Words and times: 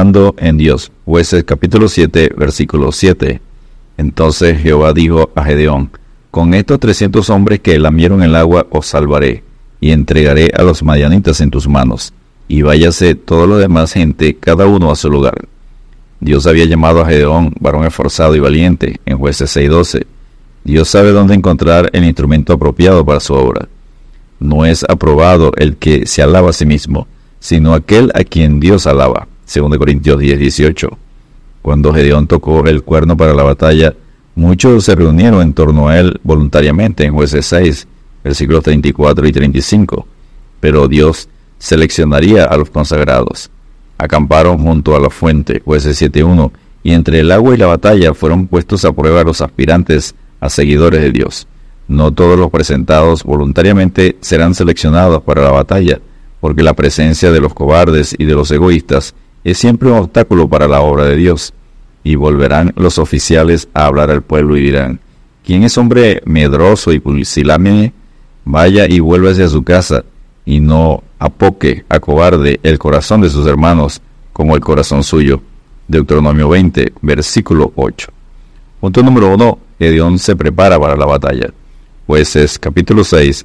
en 0.00 0.56
Dios. 0.56 0.90
Jueces 1.04 1.44
capítulo 1.44 1.86
7, 1.86 2.32
versículo 2.34 2.90
7. 2.90 3.38
Entonces 3.98 4.58
Jehová 4.58 4.94
dijo 4.94 5.30
a 5.34 5.44
Gedeón, 5.44 5.90
con 6.30 6.54
estos 6.54 6.80
trescientos 6.80 7.28
hombres 7.28 7.60
que 7.60 7.78
lamieron 7.78 8.22
el 8.22 8.34
agua 8.34 8.66
os 8.70 8.86
salvaré, 8.86 9.44
y 9.78 9.90
entregaré 9.90 10.52
a 10.56 10.62
los 10.62 10.82
madianitas 10.82 11.42
en 11.42 11.50
tus 11.50 11.68
manos, 11.68 12.14
y 12.48 12.62
váyase 12.62 13.14
todo 13.14 13.46
lo 13.46 13.58
demás 13.58 13.92
gente, 13.92 14.36
cada 14.36 14.66
uno 14.66 14.90
a 14.90 14.96
su 14.96 15.10
lugar. 15.10 15.34
Dios 16.18 16.46
había 16.46 16.64
llamado 16.64 17.02
a 17.02 17.06
Gedeón, 17.06 17.52
varón 17.60 17.84
esforzado 17.84 18.34
y 18.34 18.40
valiente, 18.40 19.00
en 19.04 19.18
jueces 19.18 19.54
6.12. 19.54 20.06
Dios 20.64 20.88
sabe 20.88 21.10
dónde 21.10 21.34
encontrar 21.34 21.90
el 21.92 22.04
instrumento 22.04 22.54
apropiado 22.54 23.04
para 23.04 23.20
su 23.20 23.34
obra. 23.34 23.68
No 24.38 24.64
es 24.64 24.82
aprobado 24.88 25.52
el 25.58 25.76
que 25.76 26.06
se 26.06 26.22
alaba 26.22 26.50
a 26.50 26.54
sí 26.54 26.64
mismo, 26.64 27.06
sino 27.38 27.74
aquel 27.74 28.10
a 28.14 28.24
quien 28.24 28.60
Dios 28.60 28.86
alaba. 28.86 29.28
2 29.52 29.78
Corintios 29.78 30.20
10.18. 30.20 30.88
Cuando 31.62 31.92
Gedeón 31.92 32.26
tocó 32.26 32.66
el 32.66 32.82
cuerno 32.82 33.16
para 33.16 33.34
la 33.34 33.42
batalla, 33.42 33.94
Muchos 34.40 34.84
se 34.84 34.94
reunieron 34.94 35.42
en 35.42 35.52
torno 35.52 35.88
a 35.88 35.98
él 35.98 36.20
voluntariamente 36.22 37.04
en 37.04 37.12
jueces 37.12 37.44
6, 37.46 37.86
versículos 38.22 38.62
34 38.62 39.26
y 39.26 39.32
35, 39.32 40.06
pero 40.60 40.88
Dios 40.88 41.28
seleccionaría 41.58 42.44
a 42.44 42.56
los 42.56 42.70
consagrados. 42.70 43.50
Acamparon 43.98 44.58
junto 44.58 44.94
a 44.94 45.00
la 45.00 45.10
fuente, 45.10 45.60
jueces 45.62 46.00
7.1, 46.00 46.52
y 46.82 46.92
entre 46.92 47.20
el 47.20 47.32
agua 47.32 47.54
y 47.54 47.58
la 47.58 47.66
batalla 47.66 48.14
fueron 48.14 48.46
puestos 48.46 48.84
a 48.84 48.92
prueba 48.92 49.24
los 49.24 49.42
aspirantes 49.42 50.14
a 50.40 50.48
seguidores 50.48 51.02
de 51.02 51.10
Dios. 51.10 51.46
No 51.86 52.12
todos 52.12 52.38
los 52.38 52.50
presentados 52.50 53.24
voluntariamente 53.24 54.16
serán 54.20 54.54
seleccionados 54.54 55.22
para 55.22 55.42
la 55.42 55.50
batalla, 55.50 56.00
porque 56.40 56.62
la 56.62 56.74
presencia 56.74 57.30
de 57.32 57.40
los 57.40 57.52
cobardes 57.52 58.14
y 58.16 58.24
de 58.24 58.34
los 58.34 58.50
egoístas 58.52 59.14
es 59.44 59.58
siempre 59.58 59.90
un 59.90 59.98
obstáculo 59.98 60.48
para 60.48 60.68
la 60.68 60.80
obra 60.80 61.04
de 61.04 61.16
Dios. 61.16 61.52
Y 62.02 62.14
volverán 62.14 62.72
los 62.76 62.98
oficiales 62.98 63.68
a 63.74 63.86
hablar 63.86 64.10
al 64.10 64.22
pueblo 64.22 64.56
y 64.56 64.62
dirán, 64.62 65.00
¿quién 65.44 65.64
es 65.64 65.76
hombre 65.76 66.22
medroso 66.24 66.92
y 66.92 67.00
pusilámine? 67.00 67.92
Vaya 68.44 68.86
y 68.88 69.00
vuélvase 69.00 69.44
a 69.44 69.48
su 69.48 69.62
casa, 69.62 70.04
y 70.46 70.60
no 70.60 71.02
apoque 71.18 71.84
a 71.88 72.00
cobarde 72.00 72.58
el 72.62 72.78
corazón 72.78 73.20
de 73.20 73.28
sus 73.28 73.46
hermanos 73.46 74.00
como 74.32 74.54
el 74.54 74.60
corazón 74.60 75.04
suyo. 75.04 75.42
Deuteronomio 75.86 76.48
20, 76.48 76.92
versículo 77.02 77.72
8. 77.76 78.08
Punto 78.80 79.02
número 79.02 79.34
1. 79.34 79.58
Edión 79.80 80.18
se 80.18 80.36
prepara 80.36 80.78
para 80.78 80.96
la 80.96 81.04
batalla. 81.04 81.52
Jueces 82.06 82.58
capítulo 82.58 83.04
6, 83.04 83.44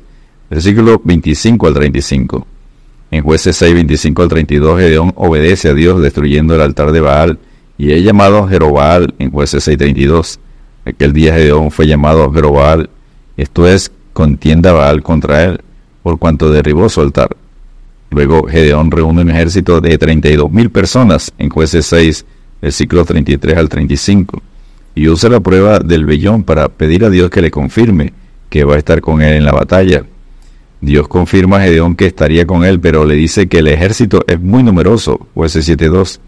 versículo 0.49 1.01
25 1.03 1.67
al 1.67 1.73
35. 1.73 2.47
En 3.11 3.23
jueces 3.23 3.55
6, 3.57 3.73
25 3.73 4.23
al 4.23 4.29
32, 4.29 4.79
Gedeón 4.79 5.13
obedece 5.15 5.69
a 5.69 5.73
Dios 5.73 6.01
destruyendo 6.01 6.55
el 6.55 6.61
altar 6.61 6.91
de 6.91 7.01
Baal 7.01 7.39
y 7.77 7.91
es 7.91 8.03
llamado 8.03 8.47
Jerobaal 8.47 9.13
en 9.19 9.31
jueces 9.31 9.67
6.32. 9.67 10.39
Aquel 10.85 11.13
día 11.13 11.33
Gedeón 11.33 11.71
fue 11.71 11.87
llamado 11.87 12.31
Jerobaal, 12.31 12.89
esto 13.37 13.67
es, 13.67 13.91
contienda 14.13 14.71
Baal 14.71 15.03
contra 15.03 15.43
él, 15.43 15.61
por 16.03 16.19
cuanto 16.19 16.51
derribó 16.51 16.89
su 16.89 17.01
altar. 17.01 17.29
Luego 18.11 18.47
Gedeón 18.47 18.91
reúne 18.91 19.21
un 19.21 19.29
ejército 19.29 19.81
de 19.81 19.99
32.000 19.99 20.71
personas 20.71 21.33
en 21.37 21.49
jueces 21.49 21.85
6, 21.87 22.25
versículos 22.61 23.07
33 23.07 23.57
al 23.57 23.67
35, 23.67 24.41
y 24.95 25.09
usa 25.09 25.29
la 25.29 25.39
prueba 25.39 25.79
del 25.79 26.05
vellón 26.05 26.43
para 26.43 26.69
pedir 26.69 27.03
a 27.03 27.09
Dios 27.09 27.29
que 27.29 27.41
le 27.41 27.51
confirme 27.51 28.13
que 28.49 28.63
va 28.63 28.75
a 28.75 28.77
estar 28.77 29.01
con 29.01 29.21
él 29.21 29.33
en 29.33 29.45
la 29.45 29.51
batalla. 29.51 30.05
Dios 30.81 31.07
confirma 31.07 31.57
a 31.57 31.61
Gedeón 31.61 31.95
que 31.95 32.05
estaría 32.05 32.45
con 32.45 32.63
él, 32.63 32.79
pero 32.79 33.05
le 33.05 33.15
dice 33.15 33.47
que 33.47 33.59
el 33.59 33.67
ejército 33.67 34.23
es 34.27 34.39
muy 34.39 34.63
numeroso, 34.63 35.27
jueces 35.33 35.67
7.2 35.67 36.19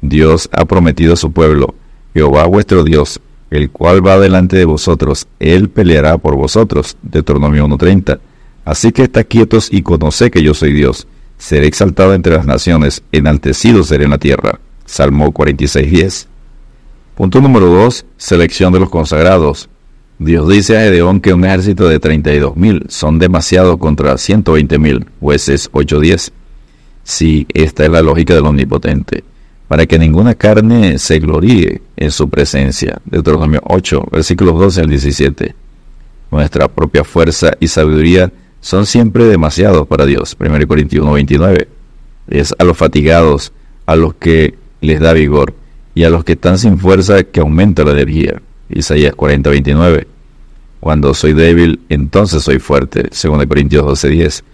Dios 0.00 0.48
ha 0.52 0.64
prometido 0.64 1.14
a 1.14 1.16
su 1.16 1.32
pueblo, 1.32 1.74
Jehová 2.14 2.46
vuestro 2.46 2.84
Dios, 2.84 3.20
el 3.50 3.70
cual 3.70 4.06
va 4.06 4.18
delante 4.18 4.56
de 4.56 4.64
vosotros, 4.64 5.26
él 5.38 5.68
peleará 5.68 6.18
por 6.18 6.36
vosotros. 6.36 6.96
Deuteronomio 7.02 7.66
1.30. 7.66 8.18
Así 8.64 8.92
que 8.92 9.04
está 9.04 9.24
quietos 9.24 9.68
y 9.70 9.82
conoced 9.82 10.30
que 10.30 10.42
yo 10.42 10.54
soy 10.54 10.72
Dios. 10.72 11.06
Seré 11.38 11.66
exaltado 11.66 12.14
entre 12.14 12.34
las 12.34 12.46
naciones, 12.46 13.02
enaltecido 13.12 13.84
seré 13.84 14.04
en 14.04 14.10
la 14.10 14.18
tierra. 14.18 14.58
Salmo 14.84 15.32
46.10. 15.32 16.26
Punto 17.14 17.40
número 17.40 17.66
2. 17.66 18.06
Selección 18.16 18.72
de 18.72 18.80
los 18.80 18.90
consagrados. 18.90 19.68
Dios 20.18 20.48
dice 20.48 20.76
a 20.76 20.80
Gedeón 20.80 21.20
que 21.20 21.34
un 21.34 21.44
ejército 21.44 21.88
de 21.88 22.00
32.000 22.00 22.88
son 22.88 23.18
demasiado 23.18 23.78
contra 23.78 24.14
120.000, 24.14 25.06
jueces 25.20 25.70
8.10. 25.72 26.32
Sí, 27.04 27.46
esta 27.52 27.84
es 27.84 27.90
la 27.90 28.02
lógica 28.02 28.34
del 28.34 28.46
omnipotente 28.46 29.24
para 29.68 29.86
que 29.86 29.98
ninguna 29.98 30.34
carne 30.34 30.98
se 30.98 31.18
gloríe 31.18 31.82
en 31.96 32.10
su 32.10 32.28
presencia. 32.28 33.00
Deuteronomio 33.04 33.60
8, 33.64 34.08
versículos 34.12 34.58
12 34.58 34.80
al 34.82 34.88
17. 34.88 35.54
Nuestra 36.30 36.68
propia 36.68 37.04
fuerza 37.04 37.52
y 37.58 37.68
sabiduría 37.68 38.32
son 38.60 38.86
siempre 38.86 39.24
demasiados 39.24 39.86
para 39.86 40.06
Dios. 40.06 40.36
1 40.38 40.66
Corintios 40.66 41.02
1, 41.02 41.12
29. 41.12 41.68
Es 42.28 42.54
a 42.58 42.64
los 42.64 42.76
fatigados, 42.76 43.52
a 43.86 43.96
los 43.96 44.14
que 44.14 44.54
les 44.80 45.00
da 45.00 45.12
vigor, 45.12 45.54
y 45.94 46.04
a 46.04 46.10
los 46.10 46.24
que 46.24 46.32
están 46.32 46.58
sin 46.58 46.78
fuerza 46.78 47.24
que 47.24 47.40
aumenta 47.40 47.84
la 47.84 47.92
energía. 47.92 48.42
Isaías 48.68 49.14
40, 49.14 49.50
29. 49.50 50.06
Cuando 50.80 51.14
soy 51.14 51.32
débil, 51.32 51.80
entonces 51.88 52.42
soy 52.42 52.58
fuerte. 52.58 53.10
2 53.10 53.46
Corintios 53.46 53.84
12, 53.84 54.08
10. 54.08 54.44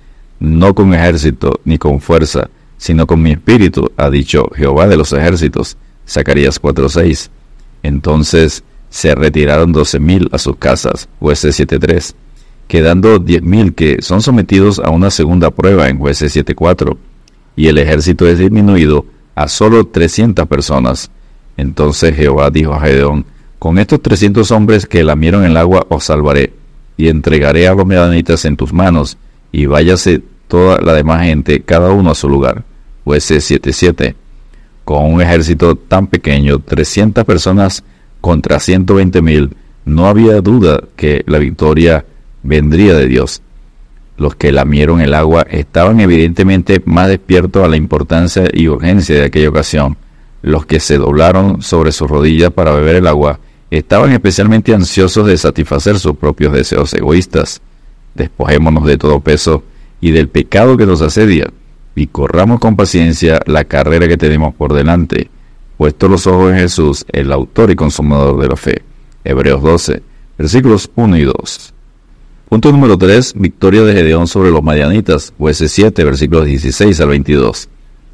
No 0.40 0.74
con 0.74 0.94
ejército 0.94 1.60
ni 1.64 1.78
con 1.78 2.00
fuerza, 2.00 2.48
sino 2.76 3.06
con 3.06 3.22
mi 3.22 3.32
espíritu, 3.32 3.90
ha 3.96 4.10
dicho 4.10 4.50
Jehová 4.56 4.88
de 4.88 4.96
los 4.96 5.12
ejércitos. 5.12 5.76
Zacarías 6.08 6.60
4:6. 6.60 7.30
Entonces 7.82 8.64
se 8.90 9.14
retiraron 9.14 9.72
doce 9.72 9.98
mil 9.98 10.28
a 10.32 10.38
sus 10.38 10.56
casas, 10.56 11.08
jueces 11.20 11.54
7:3, 11.58 12.14
quedando 12.68 13.18
diez 13.18 13.42
mil 13.42 13.74
que 13.74 14.02
son 14.02 14.20
sometidos 14.20 14.78
a 14.78 14.90
una 14.90 15.10
segunda 15.10 15.50
prueba 15.50 15.88
en 15.88 15.98
jueces 15.98 16.32
7:4, 16.32 16.98
y 17.56 17.68
el 17.68 17.78
ejército 17.78 18.26
es 18.26 18.38
disminuido 18.38 19.06
a 19.34 19.48
solo 19.48 19.86
300 19.86 20.46
personas. 20.46 21.10
Entonces 21.56 22.16
Jehová 22.16 22.50
dijo 22.50 22.74
a 22.74 22.80
Gedeón, 22.80 23.24
con 23.62 23.78
estos 23.78 24.02
300 24.02 24.50
hombres 24.50 24.86
que 24.86 25.04
lamieron 25.04 25.44
el 25.44 25.56
agua 25.56 25.86
os 25.88 26.02
salvaré, 26.02 26.52
y 26.96 27.06
entregaré 27.06 27.68
a 27.68 27.74
los 27.76 27.86
medanitas 27.86 28.44
en 28.44 28.56
tus 28.56 28.72
manos, 28.72 29.18
y 29.52 29.66
váyase 29.66 30.20
toda 30.48 30.80
la 30.80 30.94
demás 30.94 31.22
gente, 31.22 31.62
cada 31.62 31.92
uno 31.92 32.10
a 32.10 32.16
su 32.16 32.28
lugar 32.28 32.64
jueces 33.04 33.44
77. 33.44 34.16
Con 34.82 35.12
un 35.12 35.22
ejército 35.22 35.76
tan 35.76 36.08
pequeño, 36.08 36.58
300 36.58 37.24
personas 37.24 37.84
contra 38.20 38.58
120 38.58 39.22
mil, 39.22 39.56
no 39.84 40.08
había 40.08 40.40
duda 40.40 40.80
que 40.96 41.22
la 41.28 41.38
victoria 41.38 42.04
vendría 42.42 42.96
de 42.96 43.06
Dios. 43.06 43.42
Los 44.16 44.34
que 44.34 44.50
lamieron 44.50 45.00
el 45.00 45.14
agua 45.14 45.46
estaban 45.48 46.00
evidentemente 46.00 46.82
más 46.84 47.06
despiertos 47.06 47.64
a 47.64 47.68
la 47.68 47.76
importancia 47.76 48.42
y 48.52 48.66
urgencia 48.66 49.14
de 49.14 49.26
aquella 49.26 49.50
ocasión. 49.50 49.96
Los 50.42 50.66
que 50.66 50.80
se 50.80 50.98
doblaron 50.98 51.62
sobre 51.62 51.92
sus 51.92 52.10
rodillas 52.10 52.50
para 52.50 52.72
beber 52.72 52.96
el 52.96 53.06
agua 53.06 53.38
estaban 53.78 54.12
especialmente 54.12 54.74
ansiosos 54.74 55.26
de 55.26 55.38
satisfacer 55.38 55.98
sus 55.98 56.16
propios 56.16 56.52
deseos 56.52 56.92
egoístas. 56.92 57.62
Despojémonos 58.14 58.84
de 58.84 58.98
todo 58.98 59.20
peso 59.20 59.62
y 60.00 60.10
del 60.10 60.28
pecado 60.28 60.76
que 60.76 60.84
nos 60.84 61.00
asedia 61.00 61.50
y 61.94 62.06
corramos 62.08 62.60
con 62.60 62.76
paciencia 62.76 63.40
la 63.46 63.64
carrera 63.64 64.08
que 64.08 64.18
tenemos 64.18 64.54
por 64.54 64.74
delante, 64.74 65.30
puesto 65.78 66.06
los 66.06 66.26
ojos 66.26 66.52
en 66.52 66.58
Jesús, 66.58 67.06
el 67.12 67.32
autor 67.32 67.70
y 67.70 67.76
consumador 67.76 68.38
de 68.40 68.48
la 68.48 68.56
fe. 68.56 68.82
Hebreos 69.24 69.62
12, 69.62 70.02
versículos 70.36 70.90
1 70.94 71.16
y 71.16 71.24
2. 71.24 71.74
Punto 72.50 72.72
número 72.72 72.98
3. 72.98 73.34
Victoria 73.36 73.82
de 73.82 73.94
Gedeón 73.94 74.26
sobre 74.26 74.50
los 74.50 74.62
madianitas, 74.62 75.32
jueces 75.38 75.72
7, 75.72 76.04
versículos 76.04 76.44
16 76.44 77.00
al 77.00 77.08
22. 77.08 77.68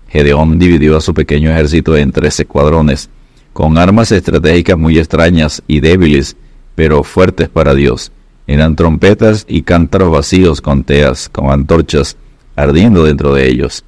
Gedeón 0.09 0.59
dividió 0.61 0.97
a 0.97 1.01
su 1.01 1.13
pequeño 1.15 1.51
ejército 1.51 1.97
en 1.97 2.13
tres 2.13 2.39
escuadrones, 2.39 3.11
con 3.53 3.79
armas 3.79 4.13
estratégicas 4.13 4.79
muy 4.79 4.99
extrañas 4.99 5.63
y 5.67 5.81
débiles, 5.81 6.37
pero 6.75 7.03
fuertes 7.03 7.49
para 7.49 7.75
Dios. 7.75 8.13
Eran 8.47 8.77
trompetas 8.77 9.45
y 9.49 9.63
cántaros 9.63 10.11
vacíos 10.11 10.61
con 10.61 10.85
teas, 10.85 11.29
con 11.29 11.51
antorchas, 11.51 12.17
ardiendo 12.57 13.05
dentro 13.05 13.35
de 13.35 13.49
ellos. 13.49 13.85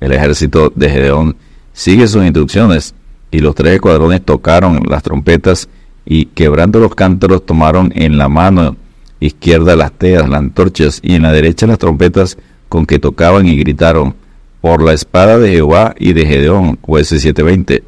El 0.00 0.12
ejército 0.12 0.72
de 0.74 0.90
Gedeón 0.90 1.36
sigue 1.72 2.08
sus 2.08 2.24
instrucciones 2.24 2.94
y 3.30 3.40
los 3.40 3.54
tres 3.54 3.74
escuadrones 3.74 4.24
tocaron 4.24 4.82
las 4.88 5.02
trompetas 5.02 5.68
y 6.04 6.26
quebrando 6.26 6.80
los 6.80 6.94
cántaros 6.94 7.46
tomaron 7.46 7.92
en 7.94 8.18
la 8.18 8.28
mano 8.28 8.76
izquierda 9.20 9.76
las 9.76 9.92
teas, 9.92 10.28
las 10.28 10.38
antorchas 10.38 11.00
y 11.02 11.14
en 11.14 11.22
la 11.22 11.32
derecha 11.32 11.66
las 11.66 11.78
trompetas 11.78 12.38
con 12.68 12.86
que 12.86 12.98
tocaban 12.98 13.46
y 13.46 13.56
gritaron, 13.56 14.14
por 14.60 14.82
la 14.82 14.92
espada 14.92 15.38
de 15.38 15.50
Jehová 15.50 15.94
y 15.98 16.12
de 16.12 16.26
Gedeón, 16.26 16.78
jueces 16.82 17.24
7:20. 17.24 17.82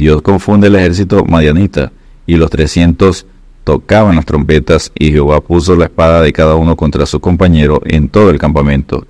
Dios 0.00 0.22
confunde 0.22 0.68
el 0.68 0.76
ejército 0.76 1.26
madianita 1.26 1.92
y 2.26 2.36
los 2.36 2.48
trescientos 2.48 3.26
tocaban 3.64 4.16
las 4.16 4.24
trompetas 4.24 4.90
y 4.94 5.12
Jehová 5.12 5.42
puso 5.42 5.76
la 5.76 5.84
espada 5.84 6.22
de 6.22 6.32
cada 6.32 6.54
uno 6.54 6.74
contra 6.74 7.04
su 7.04 7.20
compañero 7.20 7.82
en 7.84 8.08
todo 8.08 8.30
el 8.30 8.38
campamento 8.38 9.06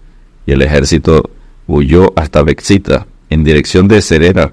y 0.47 0.51
el 0.51 0.63
ejército 0.63 1.31
huyó 1.69 2.13
hasta 2.17 2.43
Bexita, 2.43 3.07
en 3.29 3.45
dirección 3.45 3.87
de 3.87 4.03
Cerera, 4.03 4.53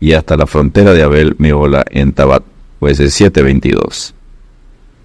y 0.00 0.14
hasta 0.14 0.38
la 0.38 0.46
frontera 0.46 0.94
de 0.94 1.02
Abel 1.02 1.36
Meola 1.36 1.84
en 1.90 2.14
Tabat, 2.14 2.42
jueces 2.80 3.20
7.22. 3.20 4.14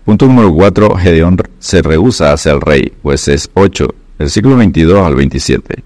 Punto 0.05 0.27
número 0.27 0.53
4. 0.53 0.95
Gedeón 0.95 1.37
se 1.59 1.81
rehúsa 1.81 2.31
hacia 2.31 2.53
el 2.53 2.61
rey, 2.61 2.93
jueces 3.03 3.49
8, 3.53 3.85
versículo 4.17 4.55
22 4.55 5.05
al 5.05 5.15
27. 5.15 5.83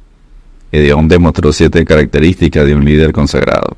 Gedeón 0.71 1.07
demostró 1.07 1.51
siete 1.51 1.83
características 1.83 2.67
de 2.67 2.75
un 2.75 2.85
líder 2.85 3.11
consagrado. 3.11 3.75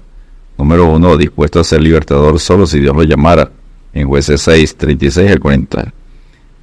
Número 0.57 0.91
1. 0.91 1.17
Dispuesto 1.17 1.59
a 1.59 1.63
ser 1.63 1.81
libertador 1.81 2.39
solo 2.39 2.65
si 2.65 2.79
Dios 2.79 2.95
lo 2.95 3.03
llamara, 3.03 3.51
en 3.93 4.07
jueces 4.07 4.41
6, 4.41 4.75
36 4.75 5.31
al 5.31 5.39
40. 5.39 5.93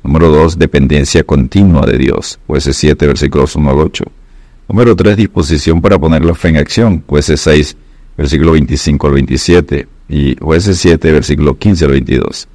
Número 0.02 0.28
2. 0.28 0.58
Dependencia 0.58 1.22
continua 1.24 1.86
de 1.86 1.98
Dios, 1.98 2.38
jueces 2.46 2.76
7, 2.76 3.06
versículos 3.06 3.56
1 3.56 3.70
al 3.70 3.78
8. 3.78 4.04
Número 4.68 4.96
3. 4.96 5.16
Disposición 5.16 5.80
para 5.80 5.98
poner 5.98 6.24
la 6.24 6.34
fe 6.34 6.48
en 6.48 6.56
acción, 6.56 7.04
jueces 7.06 7.40
6, 7.40 7.76
versículo 8.16 8.52
25 8.52 9.06
al 9.06 9.12
27. 9.14 9.88
Y 10.08 10.36
jueces 10.36 10.78
7, 10.78 11.12
versículo 11.12 11.58
15 11.58 11.84
al 11.84 11.90
22. 11.92 12.48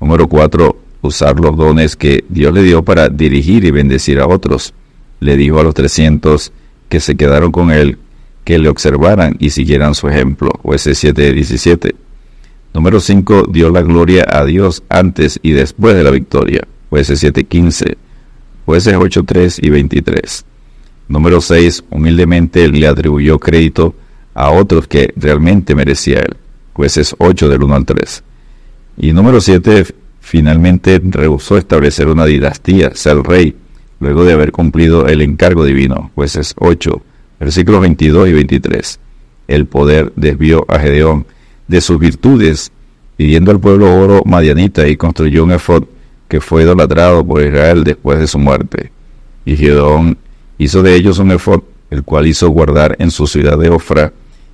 Número 0.00 0.28
4. 0.28 0.76
Usar 1.00 1.38
los 1.38 1.56
dones 1.56 1.94
que 1.94 2.24
Dios 2.28 2.52
le 2.52 2.62
dio 2.62 2.82
para 2.82 3.08
dirigir 3.08 3.64
y 3.64 3.70
bendecir 3.70 4.18
a 4.18 4.26
otros. 4.26 4.74
Le 5.20 5.36
dijo 5.36 5.60
a 5.60 5.62
los 5.62 5.74
300 5.74 6.52
que 6.88 7.00
se 7.00 7.16
quedaron 7.16 7.52
con 7.52 7.70
él, 7.70 7.98
que 8.48 8.58
le 8.58 8.70
observaran 8.70 9.36
y 9.38 9.50
siguieran 9.50 9.94
su 9.94 10.08
ejemplo. 10.08 10.48
Jueces 10.62 10.96
7, 10.96 11.34
17. 11.34 11.94
Número 12.72 12.98
5. 12.98 13.48
Dio 13.52 13.68
la 13.68 13.82
gloria 13.82 14.24
a 14.26 14.46
Dios 14.46 14.82
antes 14.88 15.38
y 15.42 15.50
después 15.50 15.94
de 15.94 16.02
la 16.02 16.10
victoria. 16.10 16.66
Jueces 16.88 17.20
7, 17.20 17.44
15. 17.44 17.98
Jueces 18.64 18.94
8, 18.98 19.24
3 19.26 19.58
y 19.62 19.68
23. 19.68 20.46
Número 21.08 21.42
6. 21.42 21.84
Humildemente 21.90 22.66
le 22.68 22.86
atribuyó 22.86 23.38
crédito 23.38 23.94
a 24.32 24.50
otros 24.50 24.88
que 24.88 25.12
realmente 25.14 25.74
merecía 25.74 26.20
él. 26.20 26.34
Jueces 26.72 27.14
8 27.18 27.50
del 27.50 27.62
1 27.62 27.74
al 27.74 27.84
3. 27.84 28.24
Y 28.96 29.12
número 29.12 29.42
7. 29.42 29.84
Finalmente 30.20 30.98
rehusó 31.04 31.58
establecer 31.58 32.08
una 32.08 32.24
dinastía, 32.24 32.94
ser 32.94 33.18
rey, 33.18 33.54
luego 34.00 34.24
de 34.24 34.32
haber 34.32 34.52
cumplido 34.52 35.06
el 35.06 35.20
encargo 35.20 35.66
divino. 35.66 36.12
Jueces 36.14 36.54
8, 36.56 37.02
versículos 37.38 37.80
22 37.80 38.28
y 38.28 38.32
23. 38.32 39.00
El 39.48 39.66
poder 39.66 40.12
desvió 40.16 40.64
a 40.68 40.78
Gedeón 40.78 41.26
de 41.66 41.80
sus 41.80 41.98
virtudes, 41.98 42.72
pidiendo 43.16 43.50
al 43.50 43.60
pueblo 43.60 43.94
oro 43.94 44.22
madianita 44.24 44.86
y 44.88 44.96
construyó 44.96 45.44
un 45.44 45.52
efod 45.52 45.84
que 46.28 46.40
fue 46.40 46.62
idolatrado 46.62 47.24
por 47.26 47.42
Israel 47.42 47.84
después 47.84 48.18
de 48.18 48.26
su 48.26 48.38
muerte. 48.38 48.92
Y 49.44 49.56
Gedeón 49.56 50.18
hizo 50.58 50.82
de 50.82 50.94
ellos 50.94 51.18
un 51.18 51.32
efod, 51.32 51.62
el 51.90 52.02
cual 52.02 52.26
hizo 52.26 52.48
guardar 52.50 52.96
en 52.98 53.10
su 53.10 53.26
ciudad 53.26 53.58
de 53.58 53.70
Ofra, 53.70 54.12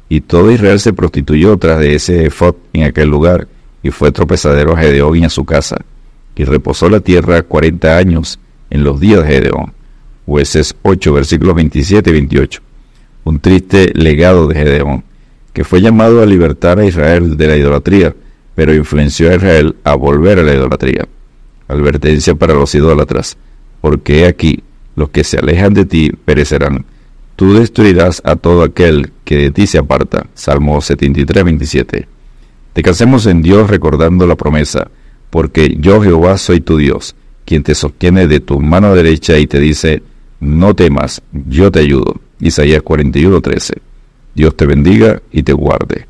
y 0.09 0.21
todo 0.21 0.53
Israel 0.53 0.79
se 0.79 0.93
prostituyó 0.93 1.57
tras 1.57 1.81
de 1.81 1.95
ese 1.95 2.27
efod 2.27 2.55
en 2.73 2.85
aquel 2.85 3.09
lugar, 3.09 3.49
y 3.83 3.91
fue 3.91 4.13
tropezadero 4.13 4.75
a 4.75 4.79
Gedeón 4.79 5.17
y 5.17 5.25
a 5.25 5.31
su 5.31 5.45
casa, 5.45 5.77
y 6.37 6.45
reposó 6.45 6.89
la 6.89 7.01
tierra 7.01 7.43
cuarenta 7.43 7.97
años 7.97 8.39
en 8.71 8.85
los 8.85 9.01
días 9.01 9.23
de 9.23 9.29
Gedeón. 9.29 9.73
Jueces 10.27 10.75
8, 10.83 11.13
versículos 11.13 11.55
27 11.55 12.11
y 12.11 12.13
28. 12.13 12.61
Un 13.25 13.41
triste 13.41 13.91
legado 13.95 14.47
de 14.47 14.55
Gedeón, 14.55 15.05
que 15.53 15.65
fue 15.65 15.81
llamado 15.81 16.23
a 16.23 16.27
libertar 16.27 16.79
a 16.79 16.85
Israel 16.85 17.37
de 17.37 17.47
la 17.47 17.57
idolatría, 17.57 18.15
pero 18.55 18.75
influenció 18.75 19.31
a 19.31 19.37
Israel 19.37 19.77
a 19.85 19.95
volver 19.95 20.39
a 20.39 20.43
la 20.43 20.55
idolatría. 20.55 21.09
Advertencia 21.69 22.35
para 22.35 22.55
los 22.55 22.75
idólatras, 22.75 23.37
porque 23.81 24.27
aquí 24.27 24.63
los 24.97 25.11
que 25.11 25.25
se 25.25 25.39
alejan 25.39 25.75
de 25.75 25.87
ti 25.87 26.11
perecerán. 26.25 26.85
Tú 27.37 27.55
destruirás 27.55 28.23
a 28.25 28.37
todo 28.37 28.63
aquel 28.63 29.11
que 29.25 29.37
de 29.37 29.51
ti 29.51 29.67
se 29.67 29.79
aparta. 29.79 30.27
Salmo 30.35 30.81
73, 30.81 31.45
27. 31.45 32.09
Descansemos 32.75 33.27
en 33.27 33.43
Dios 33.43 33.71
recordando 33.71 34.27
la 34.27 34.37
promesa, 34.37 34.89
porque 35.31 35.77
yo 35.81 36.01
Jehová 36.01 36.39
soy 36.39 36.61
tu 36.61 36.77
Dios, 36.77 37.17
quien 37.45 37.63
te 37.63 37.75
sostiene 37.75 38.27
de 38.27 38.41
tu 38.41 38.61
mano 38.61 38.95
derecha 38.95 39.39
y 39.39 39.47
te 39.47 39.59
dice, 39.59 40.03
no 40.41 40.75
temas, 40.75 41.23
yo 41.33 41.71
te 41.73 41.81
ayudo. 41.81 42.21
Isaías 42.45 42.83
41, 42.83 43.41
13. 43.41 43.75
Dios 44.35 44.55
te 44.55 44.67
bendiga 44.67 45.23
y 45.33 45.45
te 45.45 45.55
guarde. 45.55 46.07